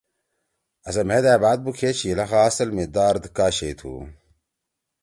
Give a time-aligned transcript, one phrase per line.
[0.87, 3.93] آسے مھید أ بات بُوکھے چھی لخا اصل می ”درد“ کا شیئی تُھو؟